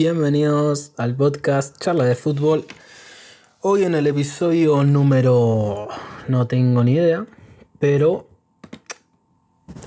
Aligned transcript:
Bienvenidos 0.00 0.94
al 0.96 1.14
podcast 1.14 1.78
Charla 1.78 2.04
de 2.04 2.14
Fútbol. 2.14 2.64
Hoy 3.60 3.84
en 3.84 3.94
el 3.94 4.06
episodio 4.06 4.82
número... 4.82 5.88
no 6.26 6.46
tengo 6.46 6.82
ni 6.82 6.92
idea, 6.92 7.26
pero... 7.78 8.26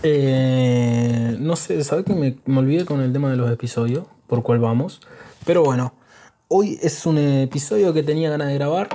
eh, 0.03 1.35
no 1.39 1.55
sé, 1.55 1.83
¿sabes 1.83 2.05
que 2.05 2.13
me, 2.13 2.37
me 2.45 2.59
olvidé 2.59 2.85
con 2.85 3.01
el 3.01 3.11
tema 3.11 3.31
de 3.31 3.37
los 3.37 3.49
episodios? 3.49 4.05
Por 4.27 4.43
cuál 4.43 4.59
vamos. 4.59 5.01
Pero 5.47 5.63
bueno, 5.63 5.95
hoy 6.47 6.77
es 6.83 7.07
un 7.07 7.17
episodio 7.17 7.91
que 7.91 8.03
tenía 8.03 8.29
ganas 8.29 8.49
de 8.49 8.53
grabar. 8.53 8.89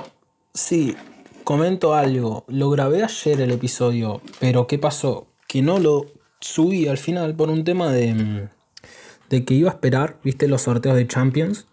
Sí, 0.53 0.95
comento 1.43 1.95
algo. 1.95 2.45
Lo 2.47 2.69
grabé 2.69 3.03
ayer 3.03 3.41
el 3.41 3.51
episodio, 3.51 4.21
pero 4.39 4.67
¿qué 4.67 4.79
pasó? 4.79 5.27
Que 5.49 5.61
no 5.61 5.79
lo 5.79 6.05
subí 6.39 6.87
al 6.87 6.97
final 6.97 7.35
por 7.35 7.49
un 7.49 7.65
tema 7.65 7.91
de, 7.91 8.13
mm, 8.13 8.49
de 9.29 9.45
que 9.45 9.53
iba 9.53 9.69
a 9.69 9.73
esperar, 9.73 10.17
viste, 10.23 10.47
los 10.47 10.63
sorteos 10.63 10.95
de 10.95 11.07
Champions 11.07 11.67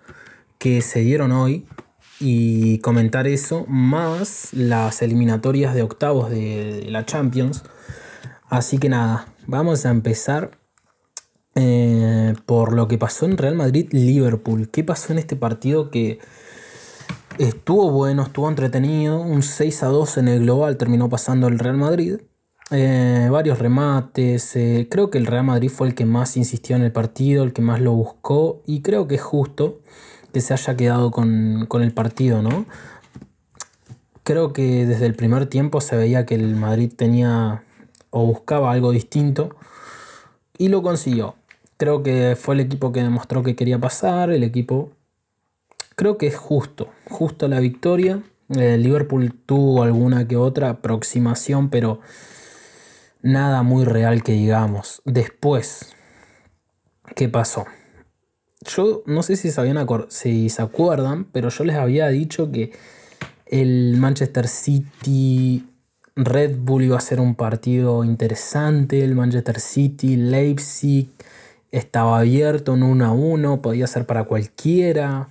que 0.58 0.80
se 0.82 1.00
dieron 1.00 1.32
hoy 1.32 1.66
y 2.18 2.78
comentar 2.78 3.26
eso, 3.26 3.66
más 3.68 4.52
las 4.52 5.02
eliminatorias 5.02 5.74
de 5.74 5.82
octavos 5.82 6.30
de, 6.30 6.86
la 6.88 7.04
Champions. 7.04 7.62
Así 8.48 8.78
que 8.78 8.88
nada, 8.88 9.26
vamos 9.46 9.84
a 9.84 9.90
empezar 9.90 10.58
eh, 11.54 12.34
por 12.46 12.72
lo 12.72 12.88
que 12.88 12.98
pasó 12.98 13.26
en 13.26 13.36
Real 13.36 13.54
Madrid-Liverpool. 13.54 14.70
¿Qué 14.70 14.84
pasó 14.84 15.12
en 15.12 15.18
este 15.18 15.36
partido 15.36 15.90
que 15.90 16.18
estuvo 17.38 17.90
bueno, 17.90 18.22
estuvo 18.22 18.48
entretenido? 18.48 19.20
Un 19.20 19.42
6 19.42 19.82
a 19.82 19.86
2 19.88 20.18
en 20.18 20.28
el 20.28 20.40
global 20.40 20.76
terminó 20.76 21.08
pasando 21.08 21.48
el 21.48 21.58
Real 21.58 21.76
Madrid. 21.76 22.18
Eh, 22.70 23.28
varios 23.30 23.58
remates. 23.58 24.56
eh, 24.56 24.88
creo 24.90 25.10
que 25.10 25.18
el 25.18 25.26
Real 25.26 25.44
Madrid 25.44 25.70
fue 25.70 25.86
el 25.88 25.94
que 25.94 26.04
más 26.04 26.36
insistió 26.36 26.74
en 26.76 26.82
el 26.82 26.92
partido, 26.92 27.44
el 27.44 27.52
que 27.52 27.62
más 27.62 27.80
lo 27.80 27.92
buscó. 27.92 28.62
Y 28.66 28.82
creo 28.82 29.06
que 29.06 29.16
es 29.16 29.22
justo 29.22 29.80
que 30.32 30.40
se 30.40 30.52
haya 30.52 30.76
quedado 30.76 31.10
con, 31.10 31.66
con 31.68 31.82
el 31.82 31.92
partido, 31.92 32.42
¿no? 32.42 32.66
Creo 34.24 34.52
que 34.52 34.86
desde 34.86 35.06
el 35.06 35.14
primer 35.14 35.46
tiempo 35.46 35.80
se 35.80 35.96
veía 35.96 36.26
que 36.26 36.34
el 36.34 36.56
Madrid 36.56 36.92
tenía 36.94 37.62
o 38.10 38.26
buscaba 38.26 38.72
algo 38.72 38.90
distinto 38.90 39.54
y 40.58 40.68
lo 40.68 40.82
consiguió. 40.82 41.36
Creo 41.76 42.02
que 42.02 42.36
fue 42.36 42.54
el 42.54 42.60
equipo 42.60 42.90
que 42.90 43.02
demostró 43.02 43.42
que 43.42 43.54
quería 43.54 43.78
pasar, 43.78 44.30
el 44.30 44.42
equipo 44.42 44.90
creo 45.94 46.18
que 46.18 46.26
es 46.26 46.36
justo, 46.36 46.88
justo 47.08 47.46
la 47.48 47.60
victoria. 47.60 48.22
Eh, 48.50 48.78
Liverpool 48.78 49.32
tuvo 49.46 49.82
alguna 49.82 50.26
que 50.26 50.36
otra 50.36 50.70
aproximación, 50.70 51.68
pero 51.68 52.00
nada 53.22 53.62
muy 53.62 53.84
real 53.84 54.22
que 54.22 54.32
digamos. 54.32 55.02
Después, 55.04 55.94
¿qué 57.14 57.28
pasó? 57.28 57.64
Yo 58.64 59.02
no 59.06 59.22
sé 59.22 59.36
si, 59.36 59.50
si 60.08 60.48
se 60.48 60.62
acuerdan, 60.62 61.24
pero 61.32 61.50
yo 61.50 61.64
les 61.64 61.76
había 61.76 62.08
dicho 62.08 62.50
que 62.50 62.72
el 63.46 63.96
Manchester 63.98 64.48
City 64.48 65.64
Red 66.16 66.56
Bull 66.58 66.84
iba 66.84 66.96
a 66.96 67.00
ser 67.00 67.20
un 67.20 67.34
partido 67.34 68.02
interesante. 68.02 69.04
El 69.04 69.14
Manchester 69.14 69.60
City 69.60 70.16
Leipzig 70.16 71.10
estaba 71.70 72.18
abierto 72.18 72.74
en 72.74 72.82
1 72.82 73.04
a 73.04 73.12
1, 73.12 73.62
podía 73.62 73.86
ser 73.86 74.06
para 74.06 74.24
cualquiera. 74.24 75.28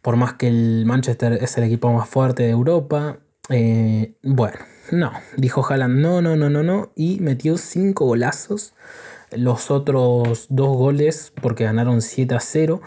Por 0.00 0.16
más 0.16 0.34
que 0.34 0.48
el 0.48 0.84
Manchester 0.86 1.32
es 1.42 1.58
el 1.58 1.64
equipo 1.64 1.92
más 1.92 2.08
fuerte 2.08 2.44
de 2.44 2.50
Europa. 2.50 3.18
Eh, 3.48 4.14
bueno, 4.22 4.58
no, 4.90 5.12
dijo 5.36 5.64
Haaland, 5.66 6.00
no, 6.00 6.20
no, 6.20 6.36
no, 6.36 6.50
no, 6.50 6.62
no. 6.62 6.92
Y 6.94 7.20
metió 7.20 7.56
5 7.56 8.04
golazos. 8.04 8.74
Los 9.30 9.70
otros 9.70 10.46
dos 10.48 10.76
goles, 10.76 11.32
porque 11.42 11.64
ganaron 11.64 12.00
7 12.00 12.34
a 12.34 12.40
0, 12.40 12.80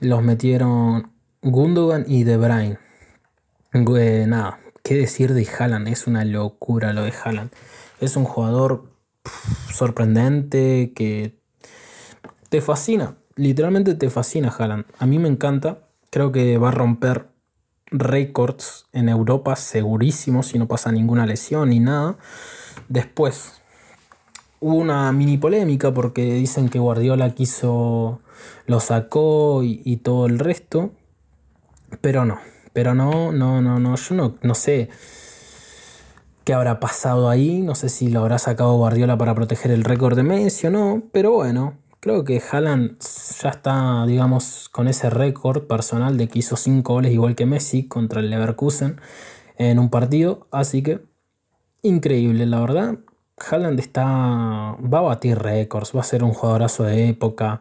los 0.00 0.22
metieron 0.22 1.12
Gundogan 1.40 2.04
y 2.08 2.24
De 2.24 2.36
Bruyne. 2.36 2.78
Güey, 3.72 4.26
nada, 4.26 4.58
qué 4.82 4.94
decir 4.94 5.34
de 5.34 5.46
Haaland, 5.46 5.88
es 5.88 6.06
una 6.06 6.24
locura 6.24 6.92
lo 6.92 7.02
de 7.02 7.12
Haaland. 7.12 7.50
Es 8.00 8.16
un 8.16 8.24
jugador 8.24 8.90
sorprendente 9.72 10.92
que 10.94 11.38
te 12.48 12.60
fascina, 12.60 13.16
literalmente 13.36 13.94
te 13.94 14.10
fascina 14.10 14.48
Haaland. 14.48 14.84
A 14.98 15.06
mí 15.06 15.18
me 15.18 15.28
encanta, 15.28 15.88
creo 16.10 16.32
que 16.32 16.58
va 16.58 16.68
a 16.68 16.72
romper 16.72 17.33
récords 17.94 18.86
en 18.92 19.08
Europa 19.08 19.56
segurísimo 19.56 20.42
si 20.42 20.58
no 20.58 20.66
pasa 20.68 20.92
ninguna 20.92 21.26
lesión 21.26 21.70
ni 21.70 21.80
nada. 21.80 22.16
Después, 22.88 23.62
hubo 24.60 24.76
una 24.76 25.10
mini 25.12 25.38
polémica 25.38 25.94
porque 25.94 26.34
dicen 26.34 26.68
que 26.68 26.78
Guardiola 26.78 27.34
quiso, 27.34 28.20
lo 28.66 28.80
sacó 28.80 29.62
y, 29.62 29.80
y 29.84 29.98
todo 29.98 30.26
el 30.26 30.38
resto, 30.38 30.92
pero 32.00 32.24
no, 32.24 32.38
pero 32.72 32.94
no, 32.94 33.32
no, 33.32 33.62
no, 33.62 33.78
no, 33.78 33.96
yo 33.96 34.14
no, 34.14 34.36
no 34.42 34.54
sé 34.54 34.90
qué 36.44 36.52
habrá 36.52 36.78
pasado 36.78 37.30
ahí, 37.30 37.62
no 37.62 37.74
sé 37.74 37.88
si 37.88 38.08
lo 38.08 38.20
habrá 38.20 38.38
sacado 38.38 38.76
Guardiola 38.76 39.16
para 39.16 39.34
proteger 39.34 39.70
el 39.70 39.84
récord 39.84 40.16
de 40.16 40.24
Messi 40.24 40.66
o 40.66 40.70
no, 40.70 41.02
pero 41.10 41.32
bueno, 41.32 41.78
creo 42.04 42.22
que 42.22 42.38
Haaland 42.38 42.98
ya 43.40 43.48
está, 43.48 44.04
digamos, 44.06 44.68
con 44.68 44.88
ese 44.88 45.08
récord 45.08 45.66
personal 45.66 46.18
de 46.18 46.28
que 46.28 46.40
hizo 46.40 46.54
5 46.54 46.92
goles 46.92 47.12
igual 47.12 47.34
que 47.34 47.46
Messi 47.46 47.88
contra 47.88 48.20
el 48.20 48.28
Leverkusen 48.28 49.00
en 49.56 49.78
un 49.78 49.88
partido, 49.88 50.46
así 50.50 50.82
que 50.82 51.00
increíble, 51.80 52.44
la 52.44 52.60
verdad. 52.60 52.98
Haaland 53.38 53.80
está, 53.80 54.04
va 54.04 54.98
a 54.98 55.00
batir 55.00 55.38
récords, 55.38 55.96
va 55.96 56.02
a 56.02 56.04
ser 56.04 56.24
un 56.24 56.34
jugadorazo 56.34 56.84
de 56.84 57.08
época, 57.08 57.60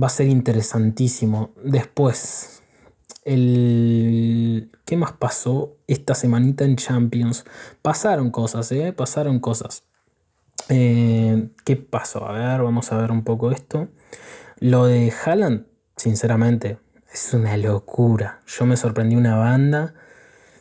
va 0.00 0.06
a 0.06 0.10
ser 0.10 0.28
interesantísimo. 0.28 1.50
Después, 1.64 2.62
el... 3.24 4.70
¿qué 4.84 4.96
más 4.96 5.10
pasó 5.14 5.76
esta 5.88 6.14
semanita 6.14 6.64
en 6.64 6.76
Champions? 6.76 7.44
Pasaron 7.82 8.30
cosas, 8.30 8.70
¿eh? 8.70 8.92
Pasaron 8.92 9.40
cosas. 9.40 9.89
Eh, 10.70 11.48
¿Qué 11.64 11.76
pasó? 11.76 12.26
A 12.26 12.32
ver, 12.32 12.62
vamos 12.62 12.92
a 12.92 12.96
ver 12.96 13.10
un 13.10 13.24
poco 13.24 13.50
esto. 13.50 13.88
Lo 14.60 14.86
de 14.86 15.12
Haaland, 15.24 15.66
sinceramente, 15.96 16.78
es 17.12 17.34
una 17.34 17.56
locura. 17.56 18.40
Yo 18.46 18.66
me 18.66 18.76
sorprendí 18.76 19.16
una 19.16 19.36
banda. 19.36 19.94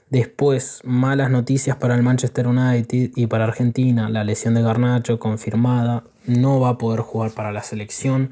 Después, 0.09 0.81
malas 0.83 1.29
noticias 1.29 1.77
para 1.77 1.93
el 1.93 2.01
Manchester 2.01 2.47
United 2.47 3.11
y 3.15 3.27
para 3.27 3.43
Argentina. 3.43 4.09
La 4.09 4.23
lesión 4.23 4.55
de 4.55 4.63
Garnacho 4.63 5.19
confirmada. 5.19 6.03
No 6.25 6.59
va 6.59 6.69
a 6.69 6.77
poder 6.79 7.01
jugar 7.01 7.31
para 7.31 7.51
la 7.51 7.61
selección. 7.61 8.31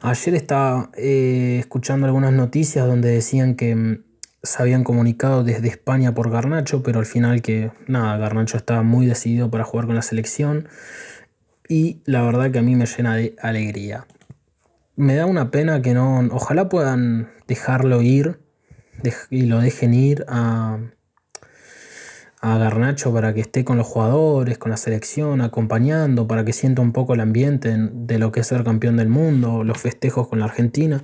Ayer 0.00 0.34
estaba 0.34 0.90
eh, 0.96 1.58
escuchando 1.60 2.06
algunas 2.06 2.32
noticias 2.32 2.86
donde 2.86 3.08
decían 3.08 3.56
que 3.56 3.74
mm, 3.74 4.02
se 4.42 4.60
habían 4.60 4.82
comunicado 4.82 5.44
desde 5.44 5.68
España 5.68 6.14
por 6.14 6.30
Garnacho, 6.30 6.82
pero 6.82 6.98
al 6.98 7.06
final 7.06 7.42
que 7.42 7.70
nada, 7.86 8.16
Garnacho 8.16 8.56
estaba 8.56 8.82
muy 8.82 9.06
decidido 9.06 9.50
para 9.50 9.64
jugar 9.64 9.86
con 9.86 9.94
la 9.94 10.02
selección. 10.02 10.68
Y 11.68 12.00
la 12.04 12.22
verdad 12.22 12.50
que 12.50 12.58
a 12.58 12.62
mí 12.62 12.74
me 12.74 12.86
llena 12.86 13.16
de 13.16 13.36
alegría. 13.40 14.06
Me 14.96 15.14
da 15.14 15.26
una 15.26 15.50
pena 15.50 15.80
que 15.80 15.94
no. 15.94 16.18
Ojalá 16.32 16.68
puedan 16.68 17.30
dejarlo 17.46 18.02
ir 18.02 18.40
y 19.30 19.46
lo 19.46 19.60
dejen 19.60 19.94
ir 19.94 20.24
a, 20.28 20.78
a 22.40 22.58
Garnacho 22.58 23.12
para 23.14 23.32
que 23.32 23.40
esté 23.40 23.64
con 23.64 23.78
los 23.78 23.86
jugadores, 23.86 24.58
con 24.58 24.70
la 24.70 24.76
selección, 24.76 25.40
acompañando, 25.40 26.26
para 26.26 26.44
que 26.44 26.52
sienta 26.52 26.82
un 26.82 26.92
poco 26.92 27.14
el 27.14 27.20
ambiente 27.20 27.74
de 27.76 28.18
lo 28.18 28.32
que 28.32 28.40
es 28.40 28.48
ser 28.48 28.64
campeón 28.64 28.96
del 28.96 29.08
mundo, 29.08 29.62
los 29.62 29.78
festejos 29.78 30.28
con 30.28 30.40
la 30.40 30.46
Argentina. 30.46 31.02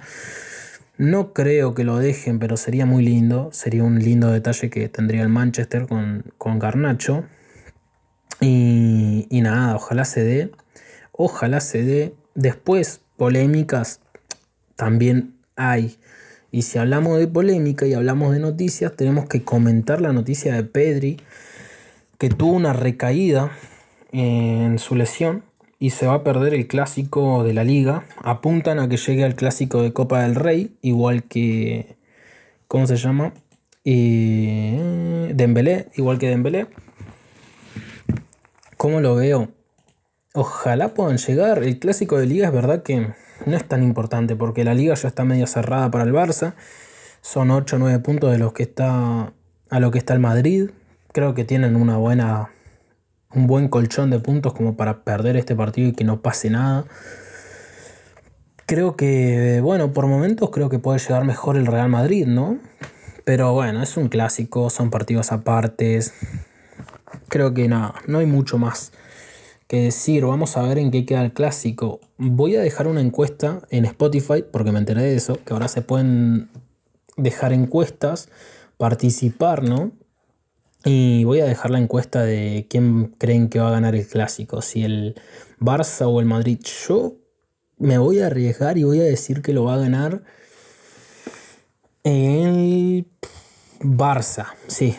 No 0.99 1.33
creo 1.33 1.75
que 1.75 1.85
lo 1.85 1.97
dejen, 1.99 2.41
pero 2.41 2.57
sería 2.57 2.85
muy 2.85 3.05
lindo. 3.05 3.51
Sería 3.53 3.85
un 3.85 4.01
lindo 4.01 4.33
detalle 4.33 4.69
que 4.69 4.89
tendría 4.89 5.23
el 5.23 5.29
Manchester 5.29 5.87
con, 5.87 6.25
con 6.39 6.59
Garnacho. 6.59 7.25
Y, 8.41 9.29
y 9.31 9.41
nada, 9.41 9.77
ojalá 9.77 10.05
se 10.05 10.25
dé. 10.25 10.51
Ojalá 11.13 11.61
se 11.61 11.85
dé. 11.85 12.15
Después, 12.35 13.01
polémicas 13.17 14.01
también 14.75 15.37
hay. 15.55 15.99
Y 16.51 16.63
si 16.63 16.79
hablamos 16.79 17.19
de 17.19 17.29
polémica 17.29 17.87
y 17.87 17.95
hablamos 17.95 18.33
de 18.33 18.41
noticias, 18.41 18.97
tenemos 18.97 19.29
que 19.29 19.45
comentar 19.45 20.01
la 20.01 20.13
noticia 20.13 20.53
de 20.55 20.65
Pedri, 20.65 21.21
que 22.19 22.29
tuvo 22.29 22.53
una 22.53 22.73
recaída 22.73 23.53
en 24.11 24.81
su 24.81 24.97
lesión 24.97 25.48
y 25.79 25.91
se 25.91 26.07
va 26.07 26.15
a 26.15 26.25
perder 26.25 26.55
el 26.55 26.67
clásico 26.67 27.45
de 27.45 27.55
la 27.55 27.65
liga. 27.65 28.05
Apuntan 28.23 28.79
a 28.79 28.89
que 28.89 28.97
llegue 28.97 29.25
al 29.25 29.35
clásico 29.35 29.83
de 29.83 29.93
Copa 29.93 30.23
del 30.23 30.35
Rey, 30.35 30.77
igual 30.83 31.25
que. 31.25 31.97
¿Cómo 32.67 32.87
se 32.87 32.97
llama? 32.97 33.33
Eh, 33.85 35.33
Dembélé, 35.35 35.89
igual 35.97 36.19
que 36.19 36.29
Dembélé. 36.29 36.67
¿Cómo 38.77 39.01
lo 39.01 39.15
veo? 39.17 39.49
Ojalá 40.35 40.95
puedan 40.95 41.17
llegar. 41.17 41.63
El 41.63 41.79
clásico 41.79 42.19
de 42.19 42.27
liga 42.27 42.49
es 42.49 42.53
verdad 42.53 42.83
que 42.83 43.09
no 43.47 43.57
es 43.57 43.65
tan 43.65 43.83
importante 43.83 44.37
porque 44.37 44.65
la 44.65 44.75
liga 44.75 44.95
ya 44.95 45.09
está 45.09 45.25
medio 45.25 45.47
cerrada 45.47 45.91
para 45.91 46.05
el 46.05 46.13
Barça. 46.13 46.55
Son 47.23 47.51
8 47.51 47.77
o 47.77 47.79
9 47.79 47.99
puntos 48.01 48.31
de 48.31 48.39
los 48.39 48.53
que 48.53 48.65
está 48.65 49.33
a 49.71 49.81
lo 49.81 49.91
que 49.91 49.99
está 49.99 50.15
el 50.15 50.21
Madrid. 50.21 50.71
Creo 51.13 51.35
que 51.35 51.45
tienen 51.45 51.77
una 51.77 51.97
buena 51.97 52.51
un 53.35 53.47
buen 53.47 53.69
colchón 53.69 54.11
de 54.11 54.19
puntos 54.19 54.55
como 54.55 54.77
para 54.77 55.05
perder 55.05 55.37
este 55.37 55.55
partido 55.55 55.89
y 55.89 55.93
que 55.93 56.05
no 56.05 56.23
pase 56.23 56.51
nada. 56.51 56.87
Creo 58.67 58.97
que, 58.97 59.61
bueno, 59.63 59.93
por 59.93 60.07
momentos 60.07 60.51
creo 60.51 60.69
que 60.69 60.79
puede 60.79 60.99
llegar 60.99 61.25
mejor 61.25 61.57
el 61.57 61.67
Real 61.67 61.89
Madrid, 61.89 62.27
¿no? 62.27 62.59
Pero 63.25 63.53
bueno, 63.53 63.83
es 63.83 63.97
un 63.97 64.09
clásico, 64.09 64.71
son 64.71 64.91
partidos 64.91 65.33
apartes. 65.33 66.15
Creo 67.29 67.55
que 67.55 67.69
nada, 67.69 67.95
no 68.07 68.19
hay 68.19 68.27
mucho 68.27 68.59
más 68.59 68.93
que 69.67 69.83
decir. 69.85 70.25
Vamos 70.25 70.57
a 70.57 70.63
ver 70.63 70.79
en 70.79 70.91
qué 70.91 71.05
queda 71.05 71.23
el 71.23 71.33
clásico. 71.33 72.01
Voy 72.17 72.57
a 72.57 72.61
dejar 72.61 72.89
una 72.89 73.01
encuesta 73.01 73.61
en 73.71 73.85
Spotify, 73.85 74.45
porque 74.51 74.73
me 74.73 74.79
enteré 74.79 75.03
de 75.03 75.17
eso, 75.17 75.39
que 75.45 75.53
ahora 75.53 75.69
se 75.69 75.83
pueden 75.83 76.49
dejar 77.17 77.53
encuestas, 77.53 78.29
participar, 78.79 79.63
¿no? 79.63 79.93
Y 80.85 81.25
voy 81.25 81.41
a 81.41 81.47
dejar 81.47 81.71
la 81.71 81.79
encuesta 81.79 82.23
de 82.23 82.67
quién 82.71 83.15
creen 83.19 83.49
que 83.49 83.59
va 83.59 83.69
a 83.69 83.73
ganar 83.73 83.95
el 83.95 84.07
clásico, 84.07 84.63
si 84.63 84.85
el 84.85 85.21
Barça 85.59 86.07
o 86.07 86.21
el 86.21 86.27
Madrid. 86.27 86.61
Yo 86.87 87.17
me 87.79 87.99
voy 87.99 88.21
a 88.21 88.27
arriesgar 88.27 88.79
y 88.79 88.85
voy 88.85 89.01
a 89.01 89.05
decir 89.05 89.43
que 89.43 89.53
lo 89.53 89.65
va 89.65 89.75
a 89.75 89.79
ganar 89.79 90.23
el 92.05 93.07
Barça, 93.81 94.47
sí. 94.67 94.97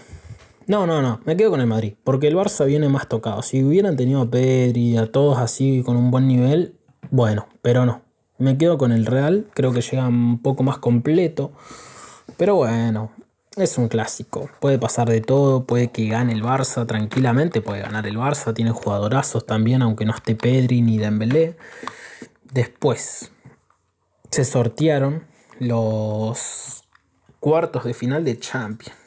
No, 0.68 0.86
no, 0.86 1.02
no, 1.02 1.20
me 1.26 1.36
quedo 1.36 1.50
con 1.50 1.62
el 1.62 1.68
Madrid, 1.68 1.96
porque 2.04 2.28
el 2.28 2.36
Barça 2.36 2.66
viene 2.66 2.90
más 2.90 3.08
tocado. 3.08 3.42
Si 3.42 3.64
hubieran 3.64 3.96
tenido 3.96 4.22
a 4.22 4.30
Pedri, 4.30 4.98
a 4.98 5.12
todos 5.12 5.40
así 5.40 5.82
con 5.84 5.98
un 5.98 6.12
buen 6.12 6.28
nivel, 6.28 6.76
bueno, 7.10 7.48
pero 7.62 7.86
no. 7.86 8.02
Me 8.38 8.58
quedo 8.58 8.78
con 8.78 8.92
el 8.92 9.06
Real, 9.06 9.48
creo 9.54 9.74
que 9.74 9.82
llega 9.82 10.08
un 10.08 10.42
poco 10.42 10.64
más 10.64 10.78
completo. 10.78 11.52
Pero 12.38 12.56
bueno, 12.56 13.12
es 13.62 13.78
un 13.78 13.88
clásico. 13.88 14.50
Puede 14.60 14.80
pasar 14.80 15.10
de 15.10 15.22
todo, 15.22 15.66
puede 15.66 15.92
que 15.92 16.08
gane 16.08 16.34
el 16.34 16.44
Barça 16.44 16.86
tranquilamente, 16.86 17.62
puede 17.62 17.82
ganar 17.82 18.08
el 18.08 18.18
Barça, 18.18 18.54
tiene 18.54 18.72
jugadorazos 18.72 19.46
también, 19.46 19.82
aunque 19.82 20.06
no 20.06 20.14
esté 20.14 20.36
Pedri 20.36 20.82
ni 20.82 20.98
Dembélé. 20.98 21.58
Después 22.52 23.32
se 24.32 24.46
sortearon 24.46 25.26
los 25.60 26.84
cuartos 27.40 27.84
de 27.84 27.94
final 27.94 28.24
de 28.24 28.38
Champions 28.38 28.98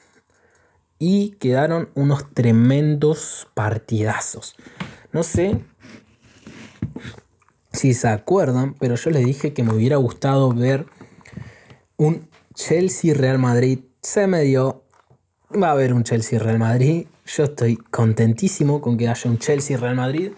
y 0.98 1.30
quedaron 1.32 1.90
unos 1.94 2.32
tremendos 2.32 3.48
partidazos. 3.54 4.54
No 5.12 5.22
sé 5.22 5.64
si 7.72 7.94
se 7.94 8.08
acuerdan, 8.08 8.74
pero 8.74 8.94
yo 8.94 9.10
les 9.10 9.24
dije 9.24 9.52
que 9.52 9.62
me 9.62 9.74
hubiera 9.74 9.96
gustado 9.96 10.52
ver 10.52 10.86
un 11.96 12.28
Chelsea 12.54 13.14
Real 13.14 13.38
Madrid. 13.38 13.80
Se 14.04 14.26
me 14.26 14.42
dio. 14.42 14.82
Va 15.54 15.68
a 15.68 15.72
haber 15.72 15.94
un 15.94 16.02
Chelsea 16.02 16.36
Real 16.36 16.58
Madrid. 16.58 17.06
Yo 17.24 17.44
estoy 17.44 17.76
contentísimo 17.76 18.80
con 18.80 18.98
que 18.98 19.08
haya 19.08 19.30
un 19.30 19.38
Chelsea 19.38 19.76
Real 19.76 19.94
Madrid. 19.94 20.32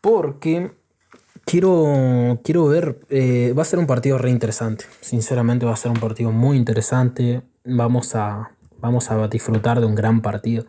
Porque 0.00 0.72
quiero, 1.44 2.40
quiero 2.42 2.66
ver. 2.66 2.98
Eh, 3.08 3.54
va 3.56 3.62
a 3.62 3.66
ser 3.66 3.78
un 3.78 3.86
partido 3.86 4.18
re 4.18 4.30
interesante. 4.30 4.86
Sinceramente, 5.00 5.64
va 5.64 5.74
a 5.74 5.76
ser 5.76 5.92
un 5.92 6.00
partido 6.00 6.32
muy 6.32 6.56
interesante. 6.56 7.42
Vamos 7.64 8.16
a, 8.16 8.50
vamos 8.80 9.12
a 9.12 9.28
disfrutar 9.28 9.78
de 9.78 9.86
un 9.86 9.94
gran 9.94 10.20
partido. 10.20 10.66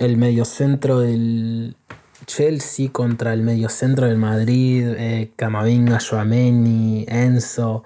El 0.00 0.16
mediocentro 0.16 0.98
del 0.98 1.76
Chelsea 2.26 2.90
contra 2.90 3.34
el 3.34 3.42
mediocentro 3.42 4.08
del 4.08 4.18
Madrid, 4.18 4.84
eh, 4.96 5.30
Camavinga, 5.36 6.00
Joameni, 6.00 7.04
Enzo. 7.06 7.84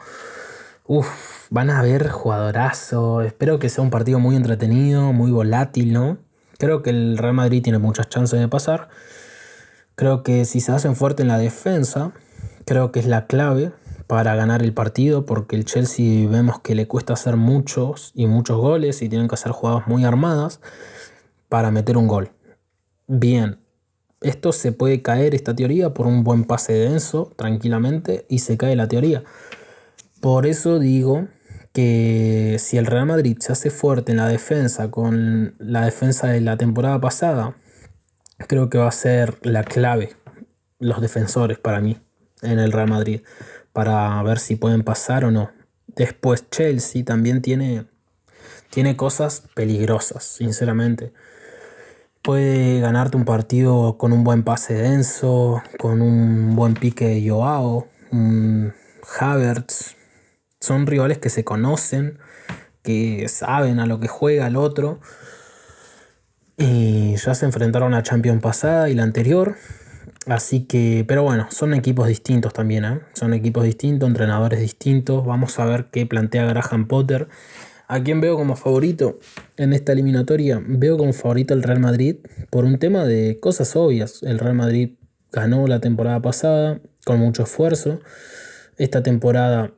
Uf, 0.87 1.47
van 1.49 1.71
a 1.71 1.79
haber 1.79 2.11
jugadorazo. 2.11 3.23
Espero 3.23 3.59
que 3.59 3.71
sea 3.71 3.83
un 3.83 3.89
partido 3.89 4.19
muy 4.19 4.37
entretenido, 4.37 5.15
muy 5.15 5.31
volátil, 5.31 5.95
¿no? 5.95 6.19
Creo 6.59 6.83
que 6.83 6.91
el 6.91 7.17
Real 7.17 7.33
Madrid 7.33 7.63
tiene 7.63 7.79
muchas 7.79 8.11
chances 8.11 8.39
de 8.39 8.49
pasar. 8.49 8.91
Creo 9.95 10.23
que 10.23 10.45
si 10.45 10.61
se 10.61 10.73
hacen 10.73 10.95
fuerte 10.95 11.23
en 11.23 11.29
la 11.29 11.39
defensa, 11.39 12.13
creo 12.67 12.93
que 12.93 13.01
es 13.01 13.07
la 13.07 13.27
clave 13.27 13.73
para 14.07 14.35
ganar 14.35 14.63
el 14.63 14.75
partido, 14.75 15.25
porque 15.25 15.57
el 15.57 15.65
Chelsea 15.65 16.29
vemos 16.29 16.61
que 16.61 16.75
le 16.75 16.87
cuesta 16.87 17.15
hacer 17.15 17.37
muchos 17.37 18.13
y 18.15 18.27
muchos 18.27 18.59
goles 18.59 19.01
y 19.01 19.09
tienen 19.09 19.27
que 19.27 19.37
hacer 19.37 19.53
jugadas 19.53 19.87
muy 19.87 20.05
armadas 20.05 20.61
para 21.49 21.71
meter 21.71 21.97
un 21.97 22.09
gol. 22.09 22.33
Bien, 23.07 23.57
esto 24.21 24.53
se 24.53 24.73
puede 24.73 25.01
caer, 25.01 25.35
esta 25.35 25.57
teoría, 25.57 25.95
por 25.95 26.07
un 26.07 26.25
buen 26.25 26.45
pase 26.45 26.75
denso, 26.75 27.33
tranquilamente, 27.37 28.27
y 28.29 28.41
se 28.41 28.59
cae 28.59 28.77
la 28.77 28.87
teoría. 28.87 29.25
Por 30.25 30.47
eso 30.47 30.79
digo 30.79 31.29
que 31.75 32.57
si 32.59 32.79
el 32.79 32.87
Real 32.87 33.05
Madrid 33.05 33.37
se 33.41 33.53
hace 33.53 33.69
fuerte 33.69 34.11
en 34.11 34.17
la 34.17 34.27
defensa 34.27 34.91
con 34.91 35.55
la 35.59 35.85
defensa 35.85 36.29
de 36.29 36.41
la 36.41 36.57
temporada 36.57 36.99
pasada, 36.99 37.59
creo 38.49 38.71
que 38.71 38.79
va 38.79 38.89
a 38.89 38.91
ser 38.91 39.37
la 39.43 39.65
clave 39.65 40.17
los 40.79 41.03
defensores 41.03 41.59
para 41.59 41.83
mí 41.83 42.01
en 42.41 42.59
el 42.59 42.73
Real 42.73 42.89
Madrid 42.89 43.21
para 43.75 44.23
ver 44.23 44.39
si 44.39 44.57
pueden 44.57 44.83
pasar 44.83 45.27
o 45.27 45.31
no. 45.31 45.51
Después 45.89 46.49
Chelsea 46.49 47.05
también 47.05 47.43
tiene, 47.43 47.85
tiene 48.71 48.97
cosas 48.97 49.43
peligrosas, 49.55 50.25
sinceramente. 50.25 51.13
Puede 52.23 52.81
ganarte 52.81 53.19
un 53.19 53.27
partido 53.27 53.99
con 53.99 54.15
un 54.15 54.25
buen 54.25 54.43
pase 54.43 54.73
denso, 54.73 55.63
con 55.79 56.01
un 56.01 56.57
buen 56.57 56.73
pique 56.73 57.09
de 57.09 57.29
Joao, 57.29 57.89
un 58.11 58.73
Havertz. 59.21 59.97
Son 60.65 60.87
rivales 60.87 61.19
que 61.19 61.29
se 61.29 61.45
conocen, 61.45 62.19
que 62.83 63.29
saben 63.29 63.81
a 63.81 63.87
lo 63.87 64.01
que 64.01 64.09
juega 64.09 64.47
el 64.47 64.57
otro. 64.57 64.99
Y 66.57 67.17
ya 67.17 67.35
se 67.35 67.45
enfrentaron 67.45 67.93
a 67.93 67.99
la 67.99 68.03
Champions 68.03 68.41
pasada 68.41 68.89
y 68.89 68.95
la 68.95 69.03
anterior. 69.03 69.57
Así 70.27 70.65
que, 70.65 71.05
pero 71.07 71.23
bueno, 71.23 71.49
son 71.51 71.75
equipos 71.75 72.09
distintos 72.09 72.55
también, 72.55 72.87
¿eh? 72.87 73.01
Son 73.13 73.35
equipos 73.35 73.65
distintos, 73.65 74.09
entrenadores 74.09 74.59
distintos. 74.59 75.27
Vamos 75.27 75.59
a 75.59 75.67
ver 75.67 75.91
qué 75.93 76.07
plantea 76.07 76.47
Graham 76.47 76.89
Potter. 76.89 77.29
¿A 77.87 78.03
quién 78.03 78.23
veo 78.23 78.35
como 78.37 78.57
favorito 78.57 79.19
en 79.59 79.75
esta 79.75 79.93
eliminatoria? 79.93 80.63
Veo 80.67 80.97
como 80.97 81.13
favorito 81.13 81.53
el 81.53 81.63
Real 81.63 81.81
Madrid 81.81 82.17
por 82.49 82.65
un 82.65 82.79
tema 82.79 83.05
de 83.05 83.39
cosas 83.39 83.77
obvias. 83.77 84.23
El 84.23 84.39
Real 84.39 84.55
Madrid 84.55 84.95
ganó 85.31 85.67
la 85.67 85.81
temporada 85.81 86.23
pasada 86.23 86.81
con 87.05 87.19
mucho 87.19 87.43
esfuerzo. 87.43 88.01
Esta 88.79 89.03
temporada 89.03 89.75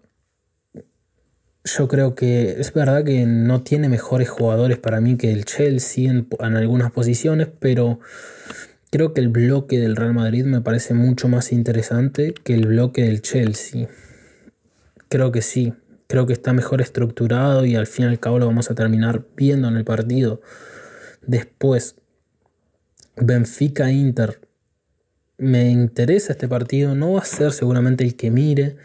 yo 1.66 1.88
creo 1.88 2.14
que 2.14 2.60
es 2.60 2.72
verdad 2.72 3.04
que 3.04 3.26
no 3.26 3.62
tiene 3.62 3.88
mejores 3.88 4.30
jugadores 4.30 4.78
para 4.78 5.00
mí 5.00 5.16
que 5.16 5.32
el 5.32 5.44
Chelsea 5.44 6.10
en, 6.10 6.26
algunas 6.56 6.90
posiciones, 6.92 7.48
pero 7.58 8.00
Creo 8.90 9.12
que 9.12 9.20
el 9.20 9.28
bloque 9.28 9.78
del 9.78 9.96
Real 9.96 10.14
Madrid 10.14 10.44
me 10.44 10.60
parece 10.60 10.94
mucho 10.94 11.28
más 11.28 11.52
interesante 11.52 12.32
que 12.32 12.54
el 12.54 12.66
bloque 12.66 13.02
del 13.02 13.20
Chelsea. 13.20 13.88
Creo 15.08 15.32
que 15.32 15.42
sí, 15.42 15.74
creo 16.06 16.26
que 16.26 16.32
está 16.32 16.52
mejor 16.52 16.80
estructurado 16.80 17.66
y 17.66 17.74
al 17.74 17.88
fin 17.88 18.06
y 18.06 18.08
al 18.08 18.20
cabo 18.20 18.38
lo 18.38 18.46
vamos 18.46 18.70
a 18.70 18.74
terminar 18.74 19.24
viendo 19.36 19.68
en 19.68 19.76
el 19.76 19.84
partido. 19.84 20.40
Después, 21.26 21.96
Benfica 23.16 23.90
Inter. 23.90 24.40
Me 25.36 25.68
interesa 25.68 26.32
este 26.32 26.48
partido, 26.48 26.94
no 26.94 27.12
va 27.12 27.20
a 27.20 27.24
ser 27.24 27.52
seguramente 27.52 28.04
el 28.04 28.16
que 28.16 28.30
mire. 28.30 28.76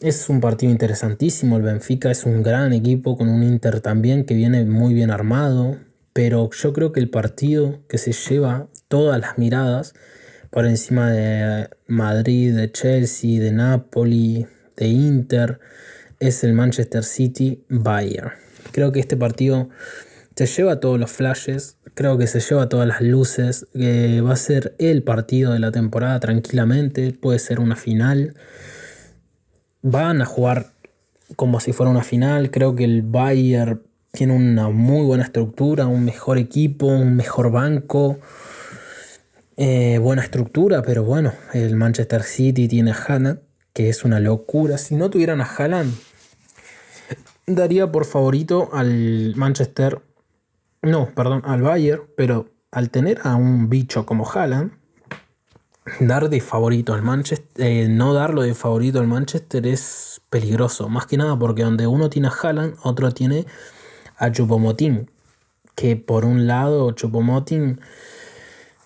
Es 0.00 0.28
un 0.28 0.40
partido 0.40 0.72
interesantísimo, 0.72 1.56
el 1.56 1.62
Benfica 1.62 2.10
es 2.10 2.24
un 2.24 2.42
gran 2.42 2.72
equipo 2.72 3.16
con 3.16 3.28
un 3.28 3.42
Inter 3.42 3.80
también 3.80 4.24
que 4.24 4.34
viene 4.34 4.64
muy 4.64 4.92
bien 4.92 5.10
armado, 5.10 5.78
pero 6.12 6.50
yo 6.50 6.72
creo 6.72 6.92
que 6.92 7.00
el 7.00 7.08
partido 7.08 7.80
que 7.88 7.96
se 7.98 8.12
lleva 8.12 8.66
todas 8.88 9.20
las 9.20 9.38
miradas 9.38 9.94
por 10.50 10.66
encima 10.66 11.10
de 11.10 11.68
Madrid, 11.86 12.54
de 12.54 12.70
Chelsea, 12.72 13.40
de 13.40 13.52
Napoli, 13.52 14.46
de 14.76 14.86
Inter, 14.88 15.60
es 16.18 16.42
el 16.42 16.54
Manchester 16.54 17.04
City 17.04 17.64
Bayern. 17.68 18.32
Creo 18.72 18.90
que 18.90 19.00
este 19.00 19.16
partido 19.16 19.68
se 20.34 20.46
lleva 20.46 20.80
todos 20.80 20.98
los 20.98 21.12
flashes, 21.12 21.76
creo 21.94 22.18
que 22.18 22.26
se 22.26 22.40
lleva 22.40 22.68
todas 22.68 22.88
las 22.88 23.00
luces, 23.00 23.66
va 23.74 24.32
a 24.32 24.36
ser 24.36 24.74
el 24.78 25.04
partido 25.04 25.52
de 25.52 25.60
la 25.60 25.70
temporada 25.70 26.18
tranquilamente, 26.18 27.12
puede 27.12 27.38
ser 27.38 27.60
una 27.60 27.76
final. 27.76 28.34
Van 29.86 30.22
a 30.22 30.24
jugar 30.24 30.72
como 31.36 31.60
si 31.60 31.74
fuera 31.74 31.90
una 31.90 32.02
final, 32.02 32.50
creo 32.50 32.74
que 32.74 32.84
el 32.84 33.02
Bayern 33.02 33.82
tiene 34.12 34.34
una 34.34 34.70
muy 34.70 35.04
buena 35.04 35.24
estructura, 35.24 35.86
un 35.86 36.06
mejor 36.06 36.38
equipo, 36.38 36.86
un 36.86 37.16
mejor 37.16 37.50
banco. 37.50 38.18
Eh, 39.58 39.98
buena 39.98 40.22
estructura, 40.22 40.80
pero 40.80 41.04
bueno, 41.04 41.34
el 41.52 41.76
Manchester 41.76 42.22
City 42.22 42.66
tiene 42.66 42.92
a 42.92 42.94
Haaland, 42.94 43.40
que 43.74 43.90
es 43.90 44.06
una 44.06 44.20
locura. 44.20 44.78
Si 44.78 44.94
no 44.94 45.10
tuvieran 45.10 45.42
a 45.42 45.44
Haaland, 45.44 45.94
daría 47.46 47.92
por 47.92 48.06
favorito 48.06 48.70
al 48.72 49.34
Manchester, 49.36 50.00
no, 50.80 51.10
perdón, 51.14 51.42
al 51.44 51.60
Bayern, 51.60 52.04
pero 52.16 52.48
al 52.70 52.88
tener 52.88 53.20
a 53.22 53.36
un 53.36 53.68
bicho 53.68 54.06
como 54.06 54.26
Haaland, 54.26 54.72
dar 56.00 56.28
de 56.28 56.40
favorito 56.40 56.94
al 56.94 57.02
Manchester, 57.02 57.66
eh, 57.66 57.88
no 57.88 58.14
darlo 58.14 58.42
de 58.42 58.54
favorito 58.54 59.00
al 59.00 59.06
Manchester 59.06 59.66
es 59.66 60.22
peligroso, 60.30 60.88
más 60.88 61.06
que 61.06 61.16
nada 61.16 61.38
porque 61.38 61.62
donde 61.62 61.86
uno 61.86 62.10
tiene 62.10 62.28
a 62.28 62.32
Haaland, 62.32 62.76
otro 62.82 63.12
tiene 63.12 63.46
a 64.16 64.32
Chupomotín, 64.32 65.10
que 65.74 65.96
por 65.96 66.24
un 66.24 66.46
lado 66.46 66.92
Chupomotín... 66.92 67.80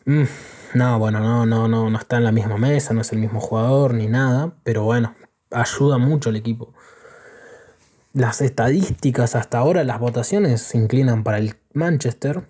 Mm, 0.04 0.24
no, 0.74 0.98
bueno, 0.98 1.20
no, 1.20 1.46
no, 1.46 1.66
no, 1.66 1.88
no 1.88 1.98
está 1.98 2.18
en 2.18 2.24
la 2.24 2.32
misma 2.32 2.58
mesa, 2.58 2.92
no 2.92 3.00
es 3.00 3.12
el 3.12 3.18
mismo 3.18 3.40
jugador 3.40 3.94
ni 3.94 4.06
nada, 4.06 4.52
pero 4.64 4.84
bueno, 4.84 5.14
ayuda 5.50 5.96
mucho 5.98 6.28
al 6.28 6.36
equipo. 6.36 6.74
Las 8.12 8.42
estadísticas 8.42 9.34
hasta 9.34 9.58
ahora, 9.58 9.84
las 9.84 9.98
votaciones 9.98 10.60
se 10.60 10.76
inclinan 10.76 11.24
para 11.24 11.38
el 11.38 11.56
Manchester. 11.72 12.48